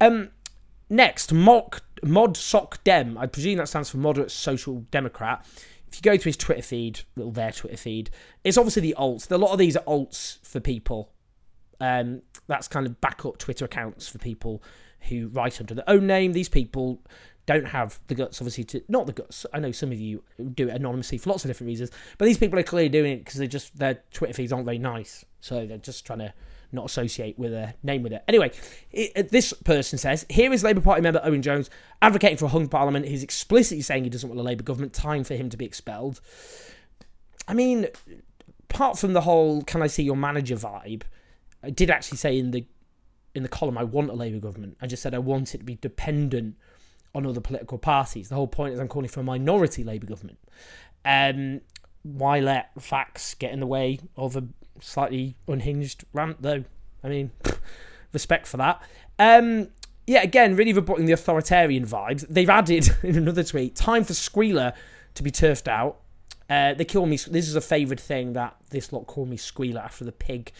Um, 0.00 0.30
next, 0.90 1.32
Mock, 1.32 1.82
Mod 2.04 2.36
Sock 2.36 2.84
Dem. 2.84 3.16
I 3.16 3.26
presume 3.26 3.56
that 3.56 3.68
stands 3.68 3.90
for 3.90 3.96
Moderate 3.96 4.30
Social 4.30 4.80
Democrat. 4.90 5.46
If 5.88 5.96
you 5.96 6.02
go 6.02 6.16
to 6.16 6.24
his 6.24 6.36
Twitter 6.36 6.62
feed, 6.62 7.00
well, 7.16 7.30
their 7.30 7.52
Twitter 7.52 7.76
feed, 7.76 8.10
it's 8.44 8.56
obviously 8.56 8.82
the 8.82 8.96
alts. 8.98 9.30
A 9.30 9.36
lot 9.36 9.52
of 9.52 9.58
these 9.58 9.76
are 9.76 9.84
alts 9.84 10.38
for 10.46 10.60
people. 10.60 11.10
Um, 11.82 12.22
that's 12.46 12.68
kind 12.68 12.86
of 12.86 13.00
backup 13.00 13.38
Twitter 13.38 13.64
accounts 13.64 14.06
for 14.06 14.18
people 14.18 14.62
who 15.08 15.26
write 15.28 15.60
under 15.60 15.74
their 15.74 15.90
own 15.90 16.06
name. 16.06 16.32
These 16.32 16.48
people 16.48 17.00
don't 17.44 17.66
have 17.66 17.98
the 18.06 18.14
guts, 18.14 18.40
obviously, 18.40 18.62
to 18.62 18.84
not 18.86 19.06
the 19.06 19.12
guts. 19.12 19.44
I 19.52 19.58
know 19.58 19.72
some 19.72 19.90
of 19.90 19.98
you 19.98 20.22
do 20.54 20.68
it 20.68 20.76
anonymously 20.76 21.18
for 21.18 21.30
lots 21.30 21.44
of 21.44 21.48
different 21.48 21.66
reasons, 21.66 21.90
but 22.18 22.26
these 22.26 22.38
people 22.38 22.56
are 22.56 22.62
clearly 22.62 22.88
doing 22.88 23.14
it 23.14 23.24
because 23.24 23.40
they 23.40 23.48
just 23.48 23.76
their 23.76 23.98
Twitter 24.12 24.32
feeds 24.32 24.52
aren't 24.52 24.64
very 24.64 24.78
nice, 24.78 25.24
so 25.40 25.66
they're 25.66 25.76
just 25.76 26.06
trying 26.06 26.20
to 26.20 26.32
not 26.70 26.84
associate 26.84 27.36
with 27.36 27.52
a 27.52 27.74
name 27.82 28.04
with 28.04 28.12
it. 28.12 28.22
Anyway, 28.28 28.52
it, 28.92 29.30
this 29.30 29.52
person 29.52 29.98
says 29.98 30.24
here 30.30 30.52
is 30.52 30.62
Labour 30.62 30.80
Party 30.82 31.02
member 31.02 31.20
Owen 31.24 31.42
Jones 31.42 31.68
advocating 32.00 32.38
for 32.38 32.44
a 32.44 32.48
hung 32.48 32.68
parliament. 32.68 33.06
He's 33.06 33.24
explicitly 33.24 33.82
saying 33.82 34.04
he 34.04 34.10
doesn't 34.10 34.28
want 34.28 34.38
a 34.38 34.44
Labour 34.44 34.62
government. 34.62 34.92
Time 34.92 35.24
for 35.24 35.34
him 35.34 35.50
to 35.50 35.56
be 35.56 35.64
expelled. 35.64 36.20
I 37.48 37.54
mean, 37.54 37.88
apart 38.70 39.00
from 39.00 39.14
the 39.14 39.22
whole 39.22 39.62
"Can 39.62 39.82
I 39.82 39.88
see 39.88 40.04
your 40.04 40.16
manager?" 40.16 40.54
vibe, 40.54 41.02
I 41.62 41.70
did 41.70 41.90
actually 41.90 42.18
say 42.18 42.38
in 42.38 42.50
the 42.50 42.66
in 43.34 43.42
the 43.42 43.48
column, 43.48 43.78
I 43.78 43.84
want 43.84 44.10
a 44.10 44.14
Labour 44.14 44.40
government. 44.40 44.76
I 44.80 44.86
just 44.86 45.02
said 45.02 45.14
I 45.14 45.18
want 45.18 45.54
it 45.54 45.58
to 45.58 45.64
be 45.64 45.76
dependent 45.76 46.56
on 47.14 47.26
other 47.26 47.40
political 47.40 47.78
parties. 47.78 48.28
The 48.28 48.34
whole 48.34 48.46
point 48.46 48.74
is 48.74 48.80
I'm 48.80 48.88
calling 48.88 49.08
for 49.08 49.20
a 49.20 49.24
minority 49.24 49.84
Labour 49.84 50.06
government. 50.06 50.38
Um, 51.04 51.62
why 52.02 52.40
let 52.40 52.70
facts 52.80 53.34
get 53.34 53.52
in 53.52 53.60
the 53.60 53.66
way 53.66 54.00
of 54.16 54.36
a 54.36 54.44
slightly 54.80 55.36
unhinged 55.48 56.04
rant, 56.12 56.42
though? 56.42 56.64
I 57.02 57.08
mean, 57.08 57.30
respect 58.12 58.46
for 58.46 58.58
that. 58.58 58.82
Um, 59.18 59.68
yeah, 60.06 60.22
again, 60.22 60.56
really 60.56 60.72
rebutting 60.72 61.06
the 61.06 61.12
authoritarian 61.12 61.86
vibes. 61.86 62.26
They've 62.28 62.50
added 62.50 62.90
in 63.02 63.16
another 63.16 63.44
tweet 63.44 63.76
time 63.76 64.04
for 64.04 64.14
Squealer 64.14 64.72
to 65.14 65.22
be 65.22 65.30
turfed 65.30 65.68
out. 65.68 65.98
Uh, 66.50 66.74
they 66.74 66.84
call 66.84 67.06
me. 67.06 67.16
This 67.16 67.48
is 67.48 67.56
a 67.56 67.60
favoured 67.60 68.00
thing 68.00 68.34
that 68.34 68.56
this 68.70 68.92
lot 68.92 69.06
call 69.06 69.26
me 69.26 69.36
Squealer 69.36 69.80
after 69.80 70.04
the 70.04 70.12
pig 70.12 70.52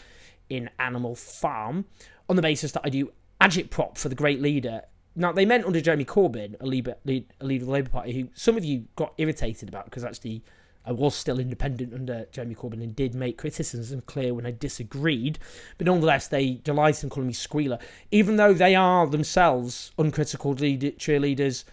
in 0.49 0.69
Animal 0.79 1.15
Farm 1.15 1.85
on 2.29 2.35
the 2.35 2.41
basis 2.41 2.71
that 2.73 2.81
I 2.83 2.89
do 2.89 3.11
agitprop 3.41 3.97
for 3.97 4.09
the 4.09 4.15
great 4.15 4.41
leader. 4.41 4.81
Now, 5.15 5.31
they 5.31 5.45
meant 5.45 5.65
under 5.65 5.79
Jeremy 5.79 6.05
Corbyn, 6.05 6.55
a 6.59 6.65
leader, 6.65 6.95
a 7.07 7.23
leader 7.41 7.63
of 7.63 7.67
the 7.67 7.71
Labour 7.71 7.89
Party, 7.89 8.13
who 8.13 8.29
some 8.33 8.57
of 8.57 8.65
you 8.65 8.85
got 8.95 9.13
irritated 9.17 9.69
about 9.69 9.85
because 9.85 10.03
actually 10.03 10.43
I 10.85 10.91
was 10.91 11.15
still 11.15 11.39
independent 11.39 11.93
under 11.93 12.25
Jeremy 12.31 12.55
Corbyn 12.55 12.83
and 12.83 12.95
did 12.95 13.15
make 13.15 13.37
criticism 13.37 14.01
clear 14.01 14.33
when 14.33 14.45
I 14.45 14.51
disagreed. 14.51 15.39
But 15.77 15.87
nonetheless, 15.87 16.27
they 16.27 16.55
delight 16.55 17.03
in 17.03 17.09
calling 17.09 17.27
me 17.27 17.33
squealer, 17.33 17.79
even 18.11 18.35
though 18.35 18.53
they 18.53 18.75
are 18.75 19.07
themselves 19.07 19.91
uncritical 19.97 20.53
lead- 20.53 20.97
cheerleaders 20.99 21.63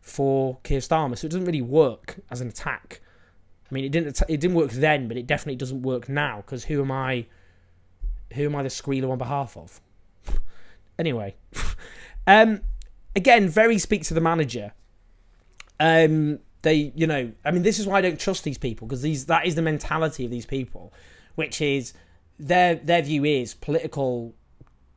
for 0.00 0.58
Keir 0.64 0.80
Starmer. 0.80 1.16
So 1.16 1.26
it 1.26 1.30
doesn't 1.30 1.46
really 1.46 1.62
work 1.62 2.20
as 2.30 2.40
an 2.40 2.48
attack. 2.48 3.00
I 3.70 3.74
mean, 3.74 3.84
it 3.84 3.92
didn't 3.92 4.20
it 4.28 4.40
didn't 4.40 4.56
work 4.56 4.72
then, 4.72 5.08
but 5.08 5.16
it 5.16 5.26
definitely 5.26 5.56
doesn't 5.56 5.82
work 5.82 6.08
now. 6.08 6.38
Because 6.38 6.64
who 6.64 6.80
am 6.82 6.90
I? 6.90 7.26
Who 8.34 8.44
am 8.46 8.56
I 8.56 8.62
the 8.62 8.70
squealer 8.70 9.10
on 9.10 9.18
behalf 9.18 9.56
of? 9.56 9.80
Anyway, 11.00 11.36
um, 12.26 12.60
again, 13.14 13.48
very 13.48 13.78
speak 13.78 14.02
to 14.02 14.14
the 14.14 14.20
manager. 14.20 14.72
Um, 15.78 16.40
they, 16.62 16.92
you 16.96 17.06
know, 17.06 17.30
I 17.44 17.52
mean, 17.52 17.62
this 17.62 17.78
is 17.78 17.86
why 17.86 17.98
I 17.98 18.00
don't 18.00 18.18
trust 18.18 18.42
these 18.42 18.58
people 18.58 18.88
because 18.88 19.02
these 19.02 19.26
that 19.26 19.46
is 19.46 19.54
the 19.54 19.62
mentality 19.62 20.24
of 20.24 20.32
these 20.32 20.44
people, 20.44 20.92
which 21.36 21.60
is 21.60 21.94
their 22.36 22.74
their 22.74 23.02
view 23.02 23.24
is 23.24 23.54
political 23.54 24.34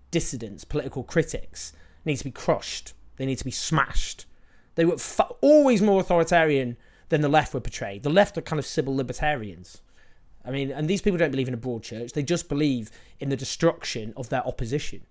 dissidents, 0.10 0.64
political 0.64 1.04
critics 1.04 1.74
need 2.06 2.18
to 2.18 2.24
be 2.24 2.32
crushed. 2.32 2.94
They 3.18 3.26
need 3.26 3.38
to 3.38 3.46
be 3.46 3.52
smashed. 3.52 4.26
They 4.76 4.86
were 4.86 4.98
always 5.42 5.82
more 5.82 6.00
authoritarian 6.00 6.78
than 7.10 7.22
the 7.22 7.30
left 7.30 7.54
were 7.54 7.60
portrayed. 7.60 8.04
The 8.04 8.10
left 8.10 8.38
are 8.38 8.42
kind 8.42 8.60
of 8.60 8.66
civil 8.66 8.96
libertarians. 8.96 9.82
I 10.44 10.52
mean, 10.52 10.72
and 10.72 10.88
these 10.88 11.02
people 11.02 11.18
don't 11.18 11.32
believe 11.32 11.48
in 11.48 11.54
a 11.54 11.58
broad 11.58 11.84
church. 11.84 12.14
They 12.14 12.24
just 12.24 12.50
believe 12.50 12.90
in 13.20 13.30
the 13.30 13.36
destruction 13.36 14.14
of 14.18 14.30
their 14.30 14.46
opposition. 14.46 15.02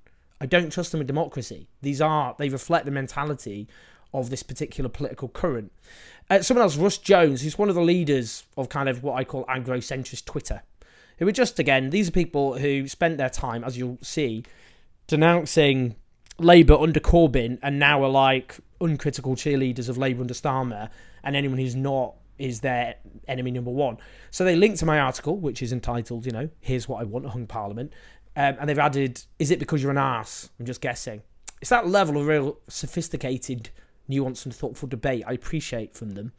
I 0.41 0.47
don't 0.47 0.73
trust 0.73 0.93
them 0.93 1.01
in 1.01 1.07
democracy. 1.07 1.69
These 1.83 2.01
are, 2.01 2.35
they 2.39 2.49
reflect 2.49 2.85
the 2.85 2.91
mentality 2.91 3.69
of 4.13 4.31
this 4.31 4.43
particular 4.43 4.89
political 4.89 5.29
current. 5.29 5.73
Uh, 6.29 6.43
someone 6.43 6.63
else, 6.63 6.77
Russ 6.77 6.99
Jones, 6.99 7.43
who's 7.43 7.59
one 7.59 7.69
of 7.69 7.75
the 7.75 7.83
leaders 7.83 8.45
of 8.57 8.69
kind 8.69 8.89
of 8.89 9.03
what 9.03 9.15
I 9.15 9.25
call 9.25 9.45
Anglo-centrist 9.49 10.25
Twitter, 10.25 10.63
who 11.19 11.29
are 11.29 11.33
just, 11.33 11.59
again, 11.59 11.91
these 11.91 12.09
are 12.09 12.13
people 12.13 12.59
who 12.59 12.89
spent 12.89 13.19
their 13.19 13.29
time, 13.29 13.63
as 13.63 13.77
you'll 13.77 13.99
see, 14.01 14.45
denouncing 15.07 15.95
Labour 16.39 16.75
under 16.75 17.01
Corbyn 17.01 17.59
and 17.63 17.79
now 17.79 18.03
are 18.03 18.09
like 18.09 18.57
uncritical 18.81 19.35
cheerleaders 19.35 19.89
of 19.89 19.99
Labour 19.99 20.23
under 20.23 20.35
Starmer, 20.35 20.89
and 21.23 21.37
anyone 21.37 21.59
who's 21.59 21.77
not 21.77 22.15
is 22.41 22.61
their 22.61 22.97
enemy 23.29 23.51
number 23.51 23.71
one. 23.71 23.99
So 24.31 24.45
they 24.45 24.57
linked 24.57 24.79
to 24.81 24.87
my 24.87 24.99
article, 24.99 25.37
which 25.37 25.63
is 25.63 25.73
entitled, 25.73 26.27
you 26.27 26.33
know, 26.33 26.49
Here's 26.61 26.89
What 26.89 27.01
I 27.01 27.05
Want, 27.05 27.27
Hung 27.27 27.47
Parliament. 27.47 27.93
Um, 28.37 28.57
and 28.59 28.69
they've 28.69 28.79
added, 28.79 29.23
Is 29.39 29.51
it 29.51 29.59
because 29.59 29.83
you're 29.83 29.91
an 29.91 29.99
ass? 29.99 30.51
I'm 30.59 30.67
just 30.67 30.81
guessing. 30.81 31.23
It's 31.61 31.71
that 31.71 31.87
level 31.87 32.17
of 32.17 32.27
real 32.27 32.59
sophisticated, 32.69 33.71
nuanced, 34.11 34.47
and 34.47 34.55
thoughtful 34.55 34.89
debate 34.89 35.25
I 35.27 35.33
appreciate 35.33 35.95
from 35.95 36.13
them. 36.13 36.33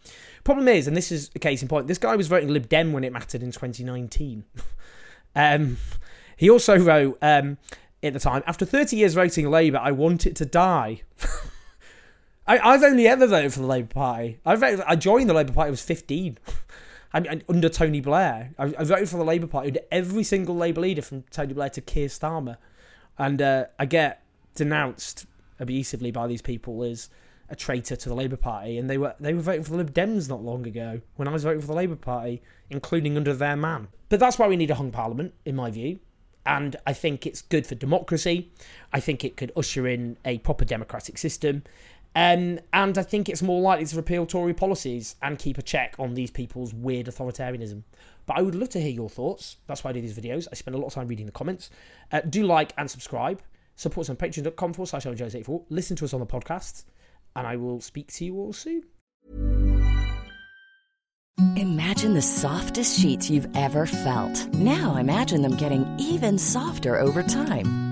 Problem 0.43 0.67
is, 0.67 0.87
and 0.87 0.97
this 0.97 1.11
is 1.11 1.29
a 1.35 1.39
case 1.39 1.61
in 1.61 1.67
point, 1.67 1.87
this 1.87 1.99
guy 1.99 2.15
was 2.15 2.27
voting 2.27 2.49
Lib 2.49 2.67
Dem 2.67 2.91
when 2.91 3.03
it 3.03 3.13
mattered 3.13 3.43
in 3.43 3.51
2019. 3.51 4.43
um, 5.35 5.77
he 6.35 6.49
also 6.49 6.77
wrote 6.77 7.19
um, 7.21 7.57
at 8.01 8.13
the 8.13 8.19
time, 8.19 8.41
after 8.47 8.65
30 8.65 8.95
years 8.95 9.13
voting 9.13 9.49
Labour, 9.49 9.77
I 9.77 9.91
want 9.91 10.25
it 10.25 10.35
to 10.37 10.45
die. 10.45 11.03
I, 12.57 12.71
have 12.73 12.83
only 12.83 13.07
ever 13.07 13.27
voted 13.27 13.53
for 13.53 13.59
the 13.59 13.67
Labour 13.67 13.93
Party. 13.93 14.39
I 14.45 14.55
voted, 14.55 14.81
I 14.81 14.95
joined 14.95 15.29
the 15.29 15.33
Labour 15.33 15.53
Party. 15.53 15.67
I 15.67 15.71
was 15.71 15.81
15. 15.81 16.37
I, 17.13 17.41
under 17.49 17.69
Tony 17.69 18.01
Blair. 18.01 18.53
I, 18.57 18.63
I, 18.77 18.83
voted 18.83 19.09
for 19.09 19.17
the 19.17 19.23
Labour 19.23 19.47
Party. 19.47 19.69
under 19.69 19.81
Every 19.91 20.23
single 20.23 20.55
Labour 20.55 20.81
leader 20.81 21.01
from 21.01 21.23
Tony 21.31 21.53
Blair 21.53 21.69
to 21.69 21.81
Keir 21.81 22.07
Starmer. 22.07 22.57
And 23.17 23.41
uh, 23.41 23.65
I 23.77 23.85
get 23.85 24.23
denounced 24.55 25.25
abusively 25.59 26.11
by 26.11 26.27
these 26.27 26.41
people 26.41 26.83
as 26.83 27.09
a 27.49 27.55
traitor 27.55 27.95
to 27.95 28.09
the 28.09 28.15
Labour 28.15 28.37
Party. 28.37 28.77
And 28.77 28.89
they 28.89 28.97
were 28.97 29.15
they 29.19 29.33
were 29.33 29.41
voting 29.41 29.63
for 29.63 29.71
the 29.71 29.77
Lib 29.77 29.93
Dems 29.93 30.29
not 30.29 30.43
long 30.43 30.65
ago 30.65 31.01
when 31.17 31.27
I 31.27 31.31
was 31.31 31.43
voting 31.43 31.61
for 31.61 31.67
the 31.67 31.73
Labour 31.73 31.95
Party, 31.97 32.41
including 32.69 33.17
under 33.17 33.33
their 33.33 33.55
man. 33.55 33.89
But 34.09 34.19
that's 34.19 34.39
why 34.39 34.47
we 34.47 34.57
need 34.57 34.71
a 34.71 34.75
hung 34.75 34.91
parliament, 34.91 35.33
in 35.45 35.55
my 35.55 35.69
view. 35.69 35.99
And 36.45 36.75
I 36.87 36.93
think 36.93 37.27
it's 37.27 37.41
good 37.41 37.67
for 37.67 37.75
democracy. 37.75 38.51
I 38.91 38.99
think 38.99 39.23
it 39.23 39.37
could 39.37 39.51
usher 39.55 39.87
in 39.87 40.17
a 40.25 40.39
proper 40.39 40.65
democratic 40.65 41.17
system. 41.17 41.63
Um, 42.13 42.59
and 42.73 42.97
I 42.97 43.03
think 43.03 43.29
it's 43.29 43.41
more 43.41 43.61
likely 43.61 43.85
to 43.85 43.95
repeal 43.95 44.25
Tory 44.25 44.53
policies 44.53 45.15
and 45.21 45.39
keep 45.39 45.57
a 45.57 45.61
check 45.61 45.95
on 45.97 46.13
these 46.13 46.31
people's 46.31 46.73
weird 46.73 47.07
authoritarianism. 47.07 47.83
But 48.25 48.37
I 48.37 48.41
would 48.41 48.55
love 48.55 48.69
to 48.69 48.81
hear 48.81 48.91
your 48.91 49.09
thoughts. 49.09 49.57
That's 49.67 49.83
why 49.83 49.91
I 49.91 49.93
do 49.93 50.01
these 50.01 50.17
videos. 50.17 50.47
I 50.51 50.55
spend 50.55 50.75
a 50.75 50.77
lot 50.77 50.87
of 50.87 50.93
time 50.93 51.07
reading 51.07 51.25
the 51.25 51.31
comments. 51.31 51.69
Uh, 52.11 52.21
do 52.21 52.43
like 52.43 52.73
and 52.77 52.91
subscribe. 52.91 53.41
Support 53.75 54.05
us 54.05 54.09
on 54.09 54.17
patreon.com 54.17 54.73
forward 54.73 54.87
slash 54.87 55.05
84 55.05 55.65
Listen 55.69 55.95
to 55.97 56.05
us 56.05 56.13
on 56.13 56.19
the 56.19 56.25
podcast. 56.25 56.83
And 57.35 57.47
I 57.47 57.55
will 57.55 57.79
speak 57.79 58.11
to 58.13 58.25
you 58.25 58.37
all 58.37 58.53
soon. 58.53 58.83
Imagine 61.55 62.13
the 62.13 62.21
softest 62.21 62.99
sheets 62.99 63.29
you've 63.29 63.47
ever 63.55 63.85
felt. 63.85 64.47
Now 64.53 64.97
imagine 64.97 65.41
them 65.41 65.55
getting 65.55 65.87
even 65.97 66.37
softer 66.37 66.99
over 66.99 67.23
time. 67.23 67.90